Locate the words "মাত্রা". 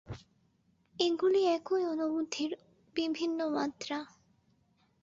3.49-3.97